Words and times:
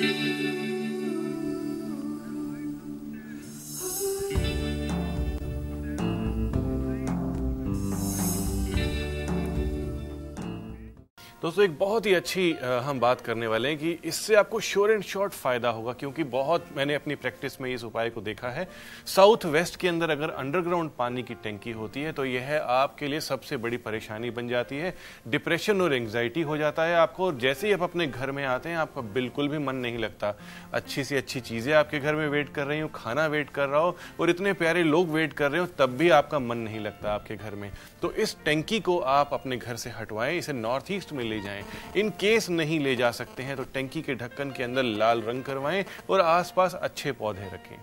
Thank 0.00 0.40
you. 0.42 0.47
दोस्तों, 11.42 11.64
एक 11.64 11.78
बहुत 11.78 12.06
ही 12.06 12.12
अच्छी 12.14 12.52
हम 12.84 13.00
बात 13.00 13.20
करने 13.20 13.46
वाले 13.46 13.68
हैं 13.68 13.78
कि 13.78 13.90
इससे 14.04 14.34
आपको 14.34 14.60
श्योर 14.60 14.90
एंड 14.90 15.02
शॉर्ट 15.02 15.32
फ़ायदा 15.32 15.70
होगा, 15.70 15.92
क्योंकि 15.92 16.24
बहुत 16.24 16.64
मैंने 16.76 16.94
अपनी 16.94 17.14
प्रैक्टिस 17.14 17.60
में 17.60 17.70
इस 17.74 17.84
उपाय 17.84 18.08
को 18.10 18.20
देखा 18.20 18.48
है। 18.48 18.66
साउथ 19.06 19.44
वेस्ट 19.46 19.76
के 19.76 19.88
अंदर 19.88 20.10
अगर 20.10 20.30
अंडरग्राउंड 20.30 20.90
पानी 20.98 21.22
की 21.22 21.34
टंकी 21.34 21.72
होती 21.72 22.02
है 22.02 22.12
तो 22.12 22.24
यह 22.24 22.50
आपके 22.56 23.08
लिए 23.08 23.20
सबसे 23.20 23.56
बड़ी 23.56 23.76
परेशानी 23.76 24.30
बन 24.30 24.48
जाती 24.48 24.78
है। 24.78 24.94
डिप्रेशन 25.28 25.80
और 25.80 25.94
एंग्जाइटी 25.94 26.42
हो 26.42 26.56
जाता 26.56 26.84
है 26.84 26.96
आपको, 26.96 27.26
और 27.26 27.36
जैसे 27.36 27.66
ही 27.66 27.72
आप 27.72 27.82
अपने 27.82 28.06
घर 28.06 28.30
में 28.30 28.44
आते 28.46 28.68
हैं, 28.68 28.76
आपका 28.76 29.00
बिल्कुल 29.14 29.48
भी 29.48 29.58
मन 29.58 29.76
नहीं 29.76 29.98
लगता। 29.98 30.34
अच्छी 30.72 31.04
से 31.04 31.16
अच्छी 31.16 31.40
चीज़ें 31.42 31.72
आपके 31.74 31.98
घर 31.98 32.14
में 32.14 32.26
वेट 32.28 32.52
कर 32.54 32.66
रही 32.66 32.80
हो, 32.80 32.88
खाना 32.94 33.26
वेट 33.28 33.50
कर 33.50 33.68
रहा 33.68 33.80
हो, 33.80 33.96
और 34.20 34.30
इतने 34.30 34.52
प्यारे 34.54 34.82
लोग 34.82 35.10
वेट 35.10 35.32
कर 35.34 35.50
रहे 35.50 35.60
हो, 35.60 35.66
तब 35.78 35.96
भी 35.98 36.10
आपका 36.10 36.38
मन 36.40 36.58
नहीं 36.58 36.80
लगता 36.80 37.14
आपके 37.14 37.36
घर 37.36 37.54
में। 37.54 37.70
तो 38.02 38.12
इस 38.12 38.36
टंकी 38.44 38.80
को 38.80 38.98
आप 38.98 39.30
अपने 39.32 39.56
घर 39.56 39.76
से 39.76 39.90
हटवाएँ, 39.90 40.38
इसे 40.38 40.52
नॉर्थ 40.54 40.92
ईस्ट 40.92 41.12
में 41.12 41.26
ले 41.28 41.40
जाएँ। 41.40 41.64
इन 41.96 42.10
केस 42.20 42.48
नहीं 42.50 42.80
ले 42.80 42.96
जा 42.96 43.10
सकते 43.10 43.42
हैं 43.42 43.56
तो 43.56 43.64
टंकी 43.74 44.02
के 44.02 44.14
ढक्कन 44.14 44.50
के 44.50 44.62
अंदर 44.62 44.82
लाल 44.82 45.22
रंग 45.22 45.42
करवाएँ 45.42 45.84
और 46.10 46.20
आसपास 46.20 46.74
अच्छे 46.74 47.12
पौधे 47.14 47.50
रखें। 47.54 47.76